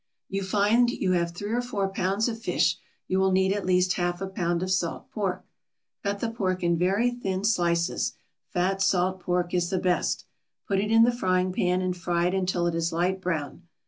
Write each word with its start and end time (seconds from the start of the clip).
You 0.29 0.41
find 0.41 0.89
you 0.89 1.11
have 1.11 1.29
three 1.29 1.51
or 1.51 1.61
four 1.61 1.87
pounds 1.87 2.27
of 2.27 2.39
fish; 2.41 2.79
you 3.07 3.19
will 3.19 3.31
need 3.31 3.53
at 3.53 3.67
least 3.67 3.93
half 3.97 4.19
a 4.19 4.25
pound 4.25 4.63
of 4.63 4.71
salt 4.71 5.11
pork. 5.11 5.45
Cut 6.01 6.21
the 6.21 6.31
pork 6.31 6.63
in 6.63 6.75
very 6.75 7.11
thin 7.11 7.43
slices; 7.43 8.13
fat 8.49 8.81
salt 8.81 9.19
pork 9.19 9.53
is 9.53 9.69
the 9.69 9.77
best. 9.77 10.25
Put 10.67 10.79
it 10.79 10.89
in 10.89 11.03
the 11.03 11.11
frying 11.11 11.51
pan 11.53 11.83
and 11.83 11.95
fry 11.95 12.25
it 12.25 12.33
until 12.33 12.65
it 12.65 12.73
is 12.73 12.91
light 12.91 13.21
brown. 13.21 13.67